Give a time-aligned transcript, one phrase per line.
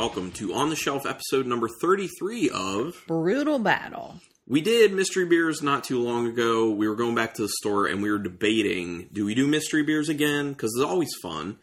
[0.00, 3.04] welcome to On the Shelf episode number 33 of.
[3.06, 4.18] Brutal battle.
[4.46, 6.70] We did mystery beers not too long ago.
[6.70, 9.82] We were going back to the store and we were debating do we do mystery
[9.82, 10.52] beers again?
[10.52, 11.58] Because it's always fun.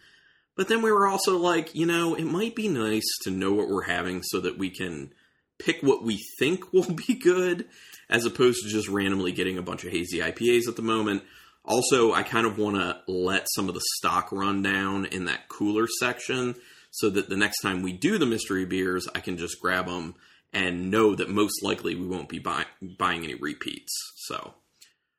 [0.55, 3.69] But then we were also like, you know, it might be nice to know what
[3.69, 5.15] we're having so that we can
[5.57, 7.65] pick what we think will be good
[8.07, 11.23] as opposed to just randomly getting a bunch of hazy IPAs at the moment.
[11.65, 15.49] Also, I kind of want to let some of the stock run down in that
[15.49, 16.53] cooler section
[16.91, 20.15] so that the next time we do the mystery beers, I can just grab them
[20.53, 22.65] and know that most likely we won't be buy-
[22.97, 23.93] buying any repeats.
[24.15, 24.53] So,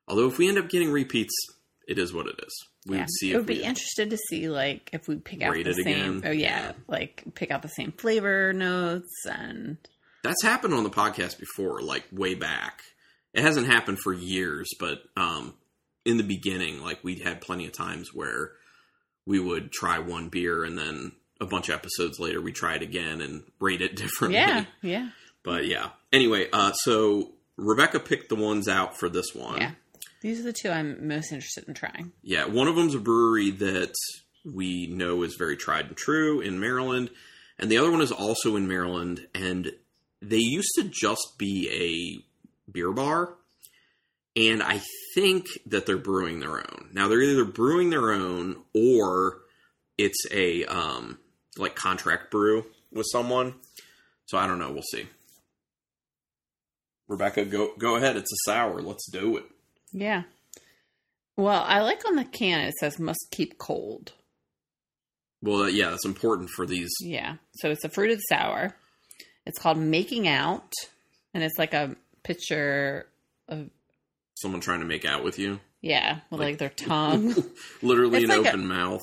[0.07, 1.35] although if we end up getting repeats,
[1.87, 2.55] it is what it is.
[2.87, 3.03] We yeah.
[3.03, 3.31] would see.
[3.31, 5.87] It if would be we, interested to see like if we pick out the same.
[5.87, 6.23] again.
[6.25, 6.73] Oh yeah, Yeah.
[6.89, 9.77] like pick out the same flavor notes and
[10.25, 12.81] That's happened on the podcast before, like way back.
[13.35, 15.55] It hasn't happened for years, but um,
[16.07, 18.53] in the beginning, like we'd had plenty of times where
[19.27, 22.83] we would try one beer and then a bunch of episodes later we try it
[22.83, 24.39] again and rate it differently.
[24.39, 25.11] yeah, yeah,
[25.43, 25.91] But yeah.
[26.13, 29.61] Anyway, uh, so Rebecca picked the ones out for this one.
[29.61, 29.73] yeah.
[30.21, 32.11] These are the two I'm most interested in trying.
[32.23, 33.95] Yeah, one of them's a brewery that
[34.45, 37.11] we know is very tried and true in Maryland,
[37.57, 39.29] and the other one is also in Maryland.
[39.33, 39.71] And
[40.21, 42.25] they used to just be
[42.67, 43.35] a beer bar,
[44.35, 44.81] and I
[45.15, 46.91] think that they're brewing their own.
[46.93, 49.39] Now they're either brewing their own or
[49.97, 51.19] it's a um,
[51.59, 53.55] like contract brew with someone.
[54.27, 54.71] So I don't know.
[54.73, 55.07] We'll see.
[57.09, 58.17] Rebecca, go go ahead.
[58.17, 58.81] It's a sour.
[58.83, 59.45] Let's do it.
[59.93, 60.25] Yeah.
[61.37, 64.13] Well, I like on the can it says must keep cold.
[65.41, 67.37] Well, yeah, that's important for these Yeah.
[67.57, 68.75] So it's a fruited sour.
[69.47, 70.73] It's called Making Out,
[71.33, 73.07] and it's like a picture
[73.49, 73.71] of
[74.35, 75.61] someone trying to make out with you.
[75.81, 77.35] yeah, with Like- like, their tongue.
[77.83, 79.01] Literally It's an like a- open mouth.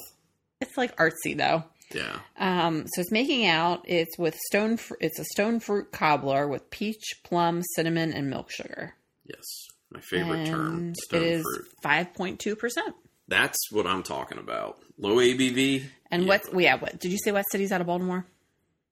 [0.61, 1.63] it's like artsy though.
[1.95, 2.19] Yeah.
[2.37, 3.83] Um, so it's making out.
[3.87, 4.77] It's with stone.
[4.77, 8.93] Fr- it's a stone fruit cobbler with peach, plum, cinnamon, and milk sugar.
[9.25, 9.43] Yes.
[9.91, 10.93] My favorite term.
[10.95, 11.67] Stone it is fruit.
[11.81, 12.95] five point two percent.
[13.27, 14.77] That's what I'm talking about.
[14.97, 15.83] Low ABV?
[16.11, 16.27] And Yeah.
[16.27, 16.61] what?
[16.61, 16.75] Yeah.
[16.75, 17.31] What did you say?
[17.31, 18.25] What city's out of Baltimore?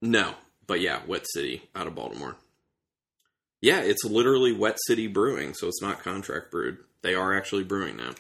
[0.02, 0.34] No.
[0.66, 2.38] But yeah, Wet City out of Baltimore.
[3.62, 6.78] Yeah, it's literally Wet City Brewing, so it's not contract brewed.
[7.02, 8.12] They are actually brewing now.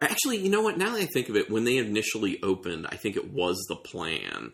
[0.00, 0.78] Actually, you know what?
[0.78, 3.76] Now that I think of it, when they initially opened, I think it was the
[3.76, 4.52] plan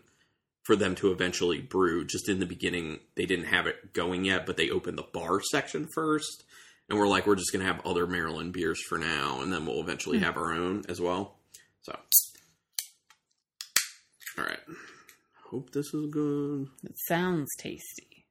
[0.63, 2.03] for them to eventually brew.
[2.05, 5.39] Just in the beginning, they didn't have it going yet, but they opened the bar
[5.51, 6.43] section first.
[6.89, 9.65] And we're like, we're just going to have other Maryland beers for now, and then
[9.65, 10.23] we'll eventually hmm.
[10.23, 11.35] have our own as well.
[11.81, 11.97] So,
[14.37, 14.59] all right.
[15.51, 16.67] Hope this is good.
[16.83, 18.25] It sounds tasty.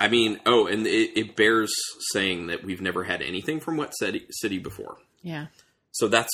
[0.00, 1.72] I mean, oh, and it, it bears
[2.12, 4.96] saying that we've never had anything from Wet City, City before.
[5.24, 5.46] Yeah.
[5.90, 6.30] So that's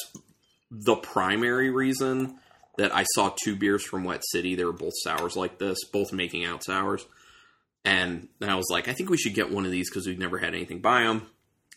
[0.70, 2.38] the primary reason
[2.76, 4.54] that I saw two beers from Wet City.
[4.54, 7.04] They were both sours like this, both making out sours.
[7.84, 10.36] And I was like, I think we should get one of these because we've never
[10.38, 11.26] had anything by them.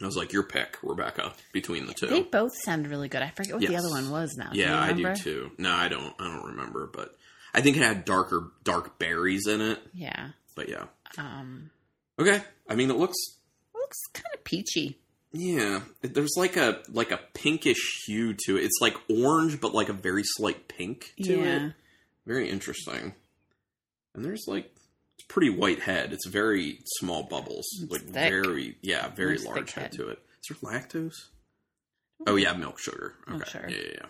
[0.02, 2.08] I was like, your pick, Rebecca, between the two.
[2.08, 3.22] They both sound really good.
[3.22, 4.50] I forget what the other one was now.
[4.52, 5.52] Yeah, you I do too.
[5.58, 6.14] No, I don't.
[6.20, 7.16] I don't remember, but
[7.54, 9.80] I think it had darker, dark berries in it.
[9.94, 10.30] Yeah.
[10.56, 10.86] But yeah,
[11.18, 11.70] Um,
[12.20, 12.42] okay.
[12.70, 13.18] I mean, it looks
[13.74, 15.00] It looks kind of peachy.
[15.36, 18.64] Yeah, there's like a like a pinkish hue to it.
[18.66, 21.66] It's like orange, but like a very slight pink to Yeah.
[21.68, 21.74] it.
[22.28, 23.16] Very interesting.
[24.14, 24.72] And there's like
[25.18, 26.14] it's pretty white head.
[26.14, 28.14] It's very small bubbles, like thick.
[28.14, 29.92] very yeah, very large head head.
[29.94, 30.20] to it.
[30.48, 31.16] Is there lactose?
[32.28, 33.16] Oh yeah, milk sugar.
[33.28, 33.70] Okay, Milk sugar.
[33.70, 34.06] yeah, yeah, yeah.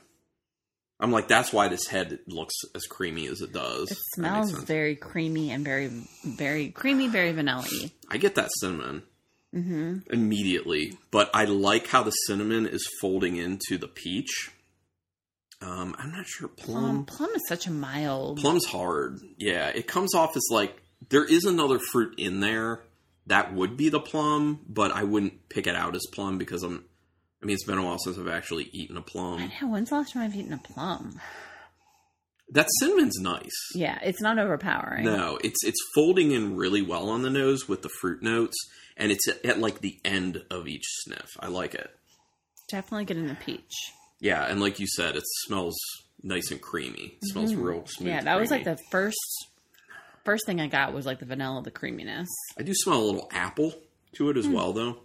[0.99, 3.91] I'm like that's why this head looks as creamy as it does.
[3.91, 5.89] It smells very creamy and very,
[6.25, 7.91] very creamy, very vanilla-y.
[8.09, 9.03] I get that cinnamon.
[9.53, 10.11] Mm-hmm.
[10.11, 14.49] immediately, but I like how the cinnamon is folding into the peach.
[15.61, 16.83] Um, I'm not sure plum.
[16.83, 18.39] Um, plum is such a mild.
[18.39, 19.19] Plum's hard.
[19.37, 20.75] Yeah, it comes off as like
[21.09, 22.81] there is another fruit in there
[23.27, 26.83] that would be the plum, but I wouldn't pick it out as plum because I'm.
[27.41, 29.51] I mean, it's been a while since I've actually eaten a plum.
[29.61, 29.67] know.
[29.67, 31.19] When's the last time I've eaten a plum?
[32.49, 33.51] That cinnamon's nice.
[33.73, 35.05] Yeah, it's not overpowering.
[35.05, 38.55] No, it's it's folding in really well on the nose with the fruit notes,
[38.97, 41.29] and it's at, like the end of each sniff.
[41.39, 41.89] I like it.
[42.69, 43.73] Definitely getting the peach.
[44.19, 45.75] Yeah, and like you said, it smells
[46.21, 47.17] nice and creamy.
[47.21, 48.07] It smells real smooth.
[48.07, 48.07] Mm-hmm.
[48.07, 49.17] yeah, that was like the first
[50.23, 52.29] first thing I got was like the vanilla, the creaminess.
[52.57, 53.73] I do smell a little apple
[54.15, 54.53] to it as Hmm.
[54.53, 54.99] well, though.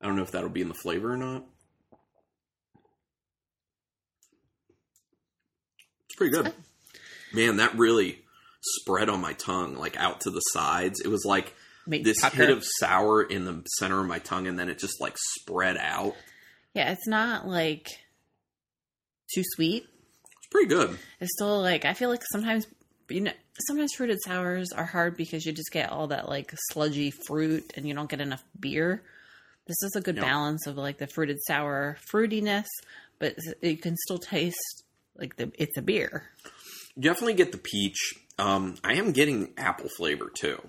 [0.00, 1.44] I don't know if that'll be in the flavor or not.
[6.06, 6.52] It's pretty good.
[7.32, 8.20] Man, that really
[8.62, 11.00] spread on my tongue, like out to the sides.
[11.00, 11.54] It was like
[11.86, 12.36] Make this pucker.
[12.36, 15.76] hit of sour in the center of my tongue, and then it just like spread
[15.76, 16.14] out.
[16.74, 17.90] yeah, it's not like
[19.34, 19.84] too sweet.
[20.38, 20.98] It's pretty good.
[21.20, 22.66] It's still like I feel like sometimes
[23.08, 23.32] you know,
[23.66, 27.86] sometimes fruited sours are hard because you just get all that like sludgy fruit and
[27.86, 29.02] you don't get enough beer.
[29.66, 32.66] This is a good balance of like the fruited sour fruitiness,
[33.18, 34.84] but you can still taste
[35.16, 36.24] like the it's a beer.
[36.98, 38.14] Definitely get the peach.
[38.38, 40.60] Um, I am getting apple flavor too.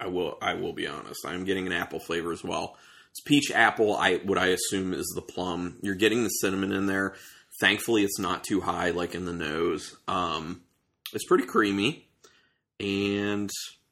[0.00, 0.38] I will.
[0.42, 1.24] I will be honest.
[1.26, 2.76] I am getting an apple flavor as well.
[3.10, 3.94] It's peach apple.
[3.94, 5.78] I what I assume is the plum.
[5.82, 7.14] You're getting the cinnamon in there.
[7.60, 9.96] Thankfully, it's not too high like in the nose.
[10.08, 10.62] Um,
[11.12, 12.08] it's pretty creamy,
[12.80, 13.48] and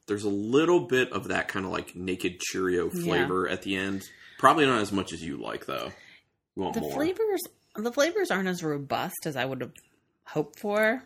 [0.09, 3.03] there's a little bit of that kind of like naked Cheerio Yeah.
[3.05, 4.03] flavor at the end.
[4.39, 5.93] Probably not as much as you like though.
[6.57, 6.93] You want The more?
[6.93, 7.41] flavors
[7.77, 9.73] the flavors aren't as robust as I would have
[10.25, 11.03] hoped for.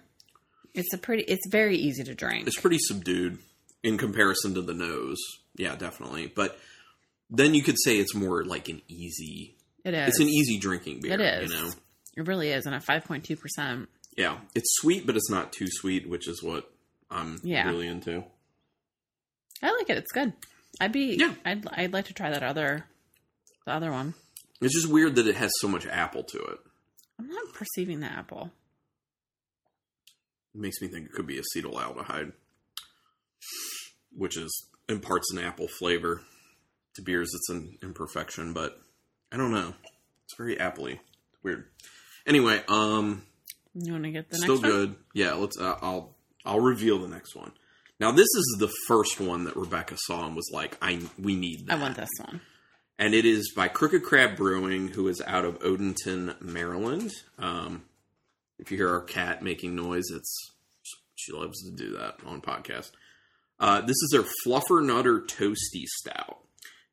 [0.75, 2.46] It's a pretty it's very easy to drink.
[2.48, 3.38] it's pretty subdued
[3.82, 5.19] in comparison to the nose.
[5.56, 6.26] Yeah, definitely.
[6.26, 6.58] But
[7.31, 9.56] then you could say it's more like an easy.
[9.84, 10.08] It is.
[10.08, 11.14] It's an easy drinking beer.
[11.14, 11.52] It is.
[11.52, 11.70] You know.
[12.17, 13.88] It really is, and at five point two percent.
[14.17, 16.70] Yeah, it's sweet, but it's not too sweet, which is what
[17.11, 17.69] I'm Yeah.
[17.69, 18.25] really into.
[19.62, 19.99] I like it.
[19.99, 20.32] It's good.
[20.81, 21.17] I'd be.
[21.17, 21.34] Yeah.
[21.44, 21.67] I'd.
[21.72, 22.84] I'd like to try that other,
[23.67, 24.14] the other one.
[24.61, 26.58] It's just weird that it has so much apple to it.
[27.19, 28.50] I'm not perceiving the apple.
[30.55, 32.32] It makes me think it could be acetaldehyde,
[34.14, 36.22] which is imparts an apple flavor
[36.94, 37.30] to beers.
[37.34, 38.78] It's an imperfection, but
[39.32, 39.74] I don't know.
[40.24, 40.98] It's very appley.
[41.42, 41.66] Weird.
[42.26, 43.22] Anyway, um,
[43.74, 44.70] You want to get the still next one?
[44.72, 44.96] good.
[45.14, 45.58] Yeah, let's.
[45.58, 47.52] Uh, I'll I'll reveal the next one.
[48.00, 51.66] Now this is the first one that Rebecca saw and was like, "I we need
[51.66, 51.78] that.
[51.78, 52.40] I want this one.
[52.98, 57.12] and it is by Crooked Crab Brewing, who is out of Odenton, Maryland.
[57.38, 57.84] Um,
[58.58, 60.52] if you hear our cat making noise, it's
[61.14, 62.90] she loves to do that on podcast.
[63.58, 66.38] Uh, this is their Fluffernutter Toasty Stout.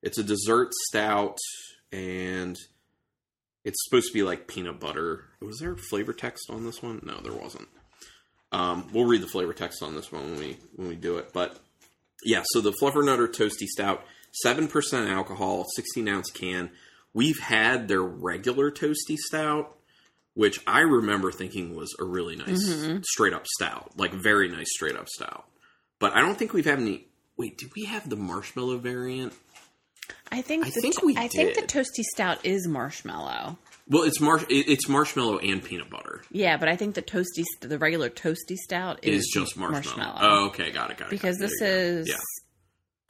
[0.01, 1.37] It's a dessert stout,
[1.91, 2.57] and
[3.63, 5.25] it's supposed to be like peanut butter.
[5.41, 7.01] Was there flavor text on this one?
[7.03, 7.67] No, there wasn't.
[8.51, 11.31] Um, we'll read the flavor text on this one when we when we do it.
[11.33, 11.57] But
[12.25, 16.69] yeah, so the Fluffernutter Toasty Stout, seven percent alcohol, sixteen ounce can.
[17.13, 19.77] We've had their regular toasty stout,
[20.33, 23.03] which I remember thinking was a really nice Mhm.
[23.05, 25.45] straight up stout, like very nice straight up stout.
[26.03, 27.05] But I don't think we've had any.
[27.37, 29.31] Wait, did we have the marshmallow variant?
[30.29, 30.65] I think.
[30.65, 33.57] I the think we I think the toasty stout is marshmallow.
[33.87, 34.43] Well, it's marsh.
[34.49, 36.23] It's marshmallow and peanut butter.
[36.29, 39.95] Yeah, but I think the toasty, the regular toasty stout is, is just marshmallow.
[39.95, 40.19] marshmallow.
[40.21, 41.11] Oh, okay, got it, got it.
[41.11, 41.47] because got it.
[41.47, 42.09] this is.
[42.09, 42.15] yeah.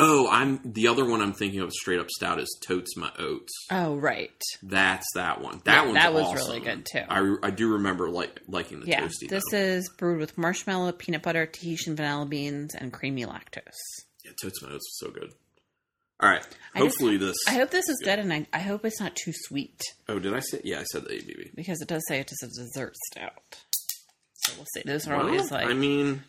[0.06, 1.22] Oh, I'm the other one.
[1.22, 3.54] I'm thinking of straight up stout is totes my oats.
[3.72, 4.42] Oh right.
[4.62, 5.62] That's that one.
[5.66, 6.36] That Yeah, one's that was awesome.
[6.48, 7.04] really good, too.
[7.08, 9.30] I, I do remember like liking the Yeah, toasty.
[9.30, 9.58] this though.
[9.58, 13.62] is brewed with marshmallow, peanut butter, Tahitian vanilla beans, and creamy lactose.
[14.26, 15.32] yeah, totes my oats is so good.
[16.20, 16.46] All right,
[16.76, 17.36] I just- hopefully this.
[17.48, 20.34] I hope this is good, and I, I hope it's not too sweet oh, did
[20.34, 20.62] I say?
[20.64, 21.56] Yeah, I said the ABV.
[21.56, 23.58] because it does say it is a dessert stout.
[24.46, 24.84] So we'll see.
[24.86, 26.24] Those are Well, always like I mean,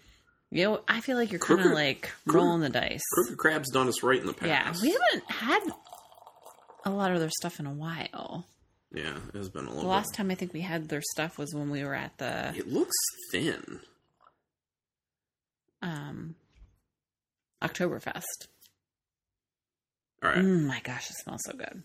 [0.55, 0.81] you know.
[0.89, 3.03] I feel like you're kind of like rolling the dice.
[3.13, 4.83] Crooked Crab's done us right in the past.
[4.83, 5.61] Yeah, we haven't had
[6.85, 8.47] a lot of their stuff in a while.
[8.93, 9.83] Yeah, it has been a little.
[9.83, 12.55] The last time I think we had their stuff was when we were at the.
[12.57, 12.95] It looks
[13.33, 13.81] thin.
[15.83, 16.37] um
[17.63, 18.23] Oktoberfest.
[20.23, 20.39] All right.
[20.39, 21.83] Mm, my gosh, it smells so good.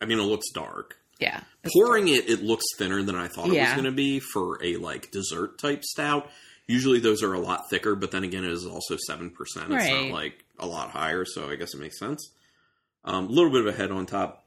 [0.00, 0.96] I mean, it looks dark.
[1.20, 1.40] Yeah,
[1.72, 4.76] Pouring it, it looks thinner than I thought it was going to be for a
[4.76, 6.30] like dessert type stout.
[6.68, 9.72] Usually those are a lot thicker, but then again, it is also seven percent.
[9.72, 10.04] It's Right.
[10.10, 12.30] not like a lot higher, so I guess it makes sense.
[13.04, 14.44] A um, little bit of a head on top.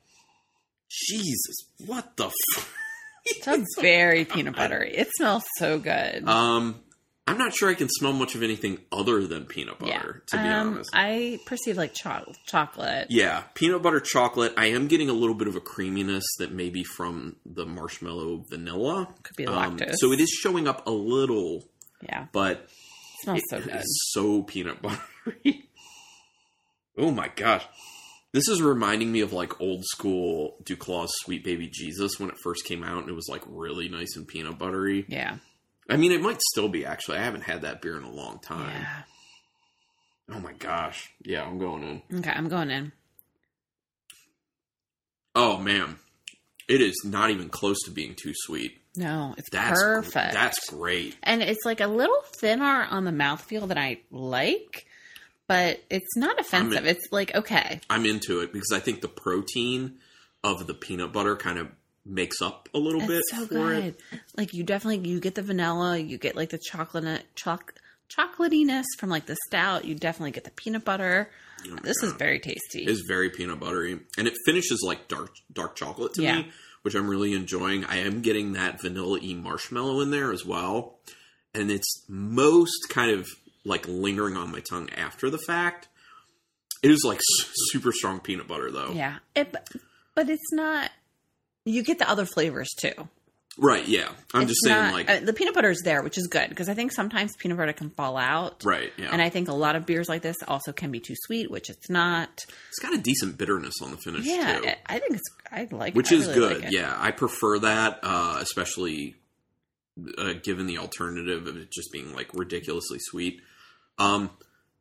[0.89, 2.25] Jesus, what the?
[2.27, 2.73] F-
[3.25, 4.93] It sounds very peanut buttery.
[4.95, 6.27] It smells so good.
[6.27, 6.75] um,
[7.27, 10.23] I'm not sure I can smell much of anything other than peanut butter.
[10.27, 13.07] To be um, honest, I perceive like cho- chocolate.
[13.09, 14.53] Yeah, peanut butter chocolate.
[14.57, 18.45] I am getting a little bit of a creaminess that may be from the marshmallow
[18.49, 19.07] vanilla.
[19.23, 19.93] Could be Um, lactose.
[19.97, 21.63] so it is showing up a little,
[22.03, 22.69] Yeah, but it
[23.23, 23.81] smells so good.
[23.85, 25.69] so peanut buttery.
[26.97, 27.65] oh my gosh.
[28.33, 32.63] This is reminding me of like old school DuClaw's Sweet Baby Jesus when it first
[32.63, 35.05] came out and it was like really nice and peanut buttery.
[35.09, 35.37] Yeah,
[35.89, 37.17] I mean, it might still be actually.
[37.17, 38.69] I haven't had that beer in a long time.
[38.81, 39.01] yeah.
[40.33, 41.11] Oh my gosh.
[41.23, 42.19] Yeah, I'm going in.
[42.19, 42.93] Okay, I'm going in.
[45.35, 45.97] Oh man.
[46.69, 48.77] It is not even close to being too sweet.
[48.95, 50.33] No, it's That's perfect.
[50.33, 51.15] That's great.
[51.23, 54.85] and it's like a little thinner on the mouthfeel that I like,
[55.47, 56.85] but it's not offensive.
[56.85, 59.99] It's like okay, I'm into it because I think the protein
[60.43, 61.69] of the peanut butter kind of
[62.05, 63.83] makes up a little bit so for good.
[63.83, 63.99] it.
[64.35, 67.73] Like you definitely you get the vanilla, you get like the chocolate choc
[68.09, 69.85] chocolatiness from like the stout.
[69.85, 71.29] You definitely get the peanut butter.
[71.65, 72.83] Oh This is very tasty.
[72.83, 76.37] It is very peanut buttery, and it finishes like dark dark chocolate to Yeah.
[76.41, 77.85] me, which I'm really enjoying.
[77.85, 80.99] I am getting that vanilla y marshmallow in there as well,
[81.53, 83.27] and it's most kind of
[83.63, 85.87] like lingering on my tongue after the fact.
[86.81, 88.91] It is like super strong peanut butter though.
[88.93, 89.55] Yeah, it,
[90.15, 90.89] but it's not.
[91.65, 93.09] You get the other flavors too.
[93.57, 94.09] Right, yeah.
[94.33, 96.49] I'm It's just saying not- like uh, the peanut butter is there, which is good
[96.49, 98.63] because I think sometimes peanut butter can fall out.
[98.63, 99.09] right, yeah.
[99.11, 101.69] And I think a lot of beers like this also can be too sweet, which
[101.69, 102.29] it's not.
[102.69, 104.67] it's got a decent bitterness on the finish Yeah, too.
[104.67, 105.29] I- I think it's.
[105.51, 105.95] I like, it.
[105.95, 106.63] which I is really good.
[106.63, 109.15] like yeah, I prefer that, uh, especially
[110.17, 113.41] uh, given the alternative of it just being like ridiculously sweet.
[113.99, 114.29] Um,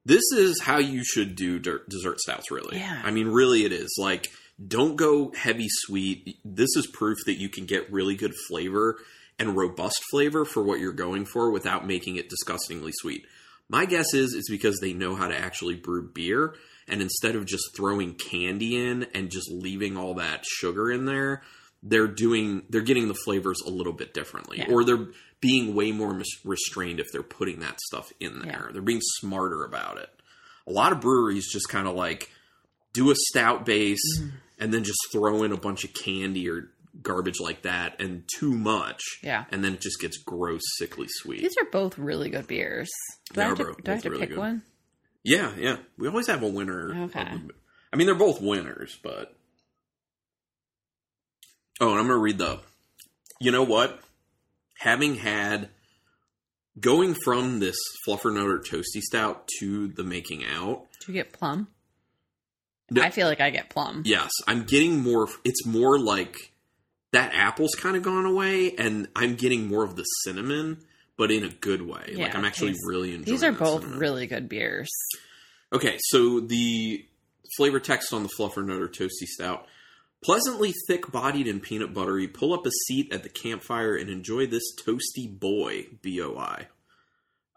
[0.06, 2.50] this is how you should do dessert stouts.
[2.52, 3.02] Really, Yeah.
[3.04, 4.28] I mean, really, it is like
[4.66, 6.38] don't go heavy sweet.
[6.44, 8.98] This is proof that you can get really good flavor
[9.38, 13.24] and robust flavor for what you're going for without making it disgustingly sweet.
[13.68, 16.54] My guess is it's because they know how to actually brew beer,
[16.88, 21.42] and instead of just throwing candy in and just leaving all that sugar in there,
[21.82, 24.70] they're doing they're getting the flavors a little bit differently, Yeah.
[24.70, 25.06] or they're
[25.40, 28.64] being way more mis- restrained if they're putting that stuff in there.
[28.66, 28.72] Yeah.
[28.72, 30.10] They're being smarter about it.
[30.66, 32.30] A lot of breweries just kind of like
[32.92, 34.36] do a stout base Mm-hmm.
[34.60, 36.70] And then just throw in a bunch of candy or
[37.02, 39.00] garbage like that and too much.
[39.22, 39.44] Yeah.
[39.50, 41.40] And then it just gets gross, sickly sweet.
[41.40, 42.90] These are both really good beers.
[43.32, 44.38] Do They I have to, do I have to really pick good.
[44.38, 44.62] one?
[45.24, 45.76] Yeah, yeah.
[45.98, 47.04] We always have a winner.
[47.04, 47.24] Okay.
[47.24, 47.54] the-
[47.92, 49.34] I mean, they're both winners, but.
[51.80, 52.60] Oh, and I'm going to read the.
[53.40, 54.00] You know what?
[54.78, 55.70] Having had.
[56.78, 57.76] Going from this
[58.06, 60.86] Fluffernutter Toasty Stout to the making out.
[61.04, 61.68] Do you get plum?
[62.90, 63.02] No.
[63.02, 64.02] I feel like I get plum.
[64.04, 65.28] Yes, I'm getting more.
[65.44, 66.36] It's more like
[67.12, 70.78] that apple's kind of gone away, and I'm getting more of the cinnamon,
[71.16, 72.14] but in a good way.
[72.16, 73.24] like I'm actually these- really enjoying.
[73.24, 73.98] These are both cinnamon.
[74.00, 74.88] really good beers.
[75.72, 77.04] Okay, so the
[77.56, 79.66] flavor text on the Fluffernutter Toasty Stout.
[80.22, 84.46] Pleasantly thick bodied and peanut buttery, pull up a seat at the campfire and enjoy
[84.46, 86.66] this toasty boy, B-O-I.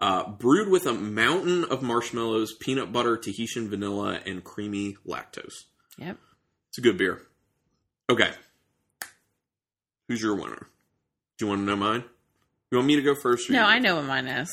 [0.04, 5.64] Uh, brewed with a mountain of marshmallows, peanut butter, Tahitian vanilla, and creamy lactose.
[5.98, 6.18] Yep.
[6.68, 7.22] It's a good beer.
[8.10, 8.30] Okay.
[10.10, 10.68] Who's your winner?
[11.38, 12.04] Do you want to know mine?
[12.70, 13.50] You want me to go first?
[13.50, 14.52] No, I know what mine is.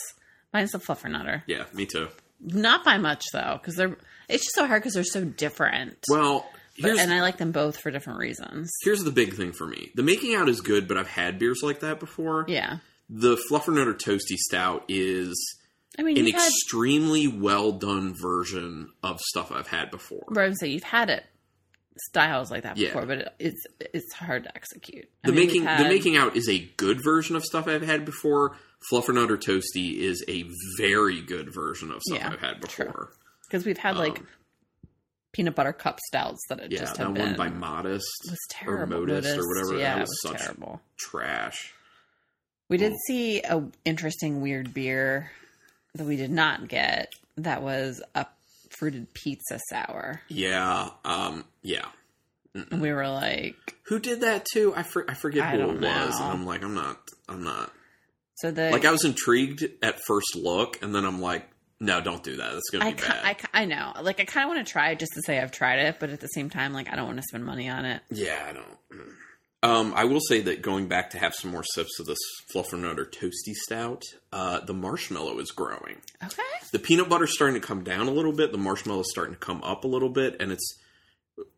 [0.52, 1.42] Mine's the fluffernutter.
[1.48, 2.08] Yeah, me too.
[2.40, 3.96] Not by much though, because they're.
[4.28, 5.96] It's just so hard because they're so different.
[6.08, 6.48] Well,
[6.80, 8.70] But- and I like them both for different reasons.
[8.84, 9.90] here's the big thing for me.
[9.96, 12.44] The making out is good, but I've had beers like that before.
[12.46, 12.78] Yeah.
[13.12, 15.34] The Fluffernutter Toasty Stout is
[15.98, 16.46] I mean, an you've had.
[16.46, 20.24] extremely well done version of stuff I've had before.
[20.28, 21.24] But I'm saying you've had it
[22.08, 22.88] styles like that Yeah.
[22.88, 25.08] before, but it, it's it's hard to execute.
[25.24, 27.82] I The mean, making we've the making out is a good version of stuff I've
[27.82, 28.56] had before.
[28.90, 30.44] Fluffernutter Toasty is a
[30.78, 33.12] very good version of stuff Yeah, I've had before.
[33.48, 34.26] because we've had like Um,
[35.32, 39.00] peanut butter cup stouts that it Yeah, just that one by Modest was or terrible.
[39.00, 39.78] Modist or whatever.
[39.78, 40.80] Yeah, that it was, was such terrible.
[40.98, 41.74] trash.
[42.70, 45.30] We did see a interesting weird beer
[45.96, 47.12] that we did not get.
[47.36, 48.26] That was a
[48.70, 51.84] fruited pizza sour, Yeah, um, yeah.
[52.54, 53.56] and we were like,
[53.88, 54.72] Who did that too?
[54.76, 56.24] I, for, I forget I who it was, know.
[56.24, 56.96] and I'm like, I'm not,
[57.28, 57.70] I'm not.
[58.36, 61.46] so the Like I was intrigued at first look, and then I'm like,
[61.80, 62.52] no, don't do that.
[62.52, 63.36] That's gonna I, be bad.
[63.52, 63.92] I, I know.
[64.02, 66.10] Like, I kind of want to try it just to say I've tried it, but
[66.10, 68.02] at the same time, like, I don't want to spend money on it.
[68.10, 68.66] yeah, I don't.
[69.62, 72.18] Um, I will say that going back to have some more sips of this
[72.54, 75.96] Fluffernutter Toasty Stout, uh, the marshmallow is growing.
[76.24, 76.42] Okay.
[76.72, 78.52] The peanut butter's starting to come down a little bit.
[78.52, 80.78] The marshmallow's starting to come up a little bit, and it's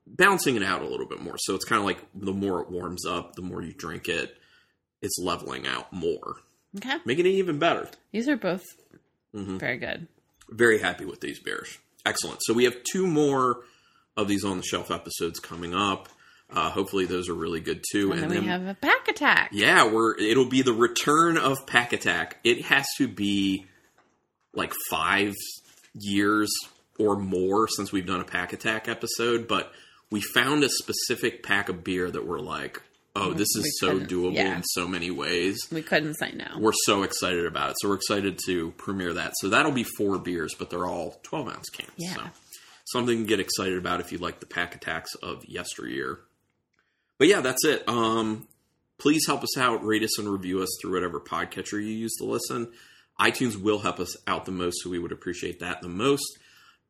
[0.04, 1.36] balancing it out a little bit more.
[1.38, 4.36] So it's kind of like the more it warms up, the more you drink it,
[5.00, 6.36] it's leveling out more,
[6.76, 6.96] Okay.
[7.04, 7.88] making it even better.
[8.12, 8.64] These are both
[9.34, 9.60] Mhm.
[9.60, 10.08] very good.
[10.48, 11.78] Very happy with these beers.
[12.04, 12.40] Excellent.
[12.42, 13.64] So we have two more
[14.16, 16.08] of these on the shelf episodes coming up.
[16.52, 18.12] Uh, hopefully those are really good too.
[18.12, 19.50] And, then, we have a pack attack.
[19.52, 22.38] yeah, we're it'll be the return of Pack Attack.
[22.44, 23.66] It has to be
[24.54, 25.34] like five
[25.94, 26.50] years
[26.98, 29.72] or more since we've done a Pack Attack episode, but
[30.10, 32.82] we found a specific pack of beer that we're like,
[33.16, 34.56] oh, this We is so doable yeah.
[34.56, 35.66] in so many ways.
[35.72, 36.58] We couldn't say no.
[36.58, 37.76] We're so excited about it.
[37.80, 39.32] So we're excited to premiere that.
[39.40, 41.90] So that'll be four beers, but they're all 12 ounce cans.
[41.96, 42.14] Yeah.
[42.14, 42.22] So
[42.86, 46.20] something to get excited about if you like the pack attacks of yesteryear.
[47.22, 47.88] But yeah, that's it.
[47.88, 48.48] Um,
[48.98, 52.24] please help us out, rate us and review us through whatever podcatcher you use to
[52.24, 52.72] listen.
[53.20, 56.26] iTunes will help us out the most, so we would appreciate that the most.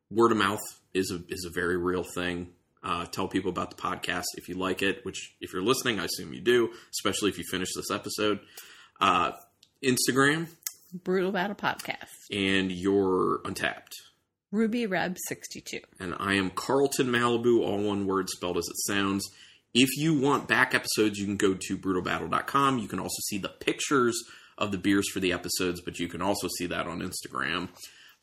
[0.09, 2.47] Word of mouth is a is a very real thing.
[2.83, 6.05] Uh, tell people about the podcast if you like it, which if you're listening, I
[6.05, 8.39] assume you do, especially if you finish this episode.
[8.99, 9.33] Uh,
[9.83, 10.47] Instagram
[11.03, 12.07] Brutal Battle Podcast.
[12.31, 13.91] and you're Untappd.
[14.51, 15.79] Ruby Reb 62.
[15.99, 19.29] And I am Carlton Malibu, all one word spelled as it sounds.
[19.73, 22.77] If you want back episodes, you can go to brutalbattle.com.
[22.77, 24.15] You can also see the pictures
[24.57, 27.69] of the beers for the episodes, but you can also see that on Instagram.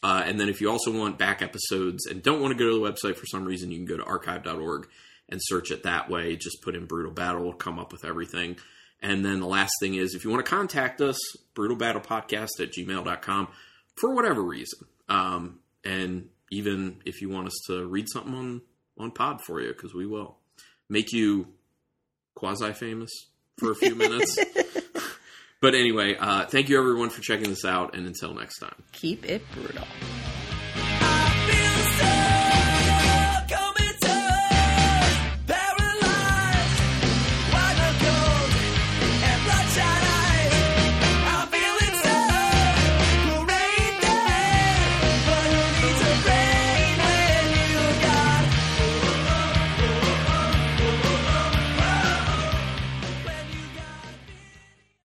[0.03, 2.79] Uh, and then if you also want back episodes and don't want to go to
[2.79, 4.89] the website for some reason, you can go to archive.org
[5.29, 6.37] and search it that way.
[6.37, 8.57] Just put in Brutal Battle, it'll come up with everything.
[9.03, 11.19] And then the last thing is if you want to contact us,
[11.55, 13.49] brutalbattlepodcast at gmail.com
[13.97, 14.81] for whatever reason.
[15.09, 18.63] Um, and even if you want us to read something on,
[18.99, 20.40] on pod for you, because we will
[20.91, 21.49] make you
[22.35, 23.11] quasi famous
[23.59, 24.39] for a few minutes.
[25.61, 28.83] But anyway, uh, thank you everyone for checking this out, and until next time.
[28.93, 29.87] Keep it brutal.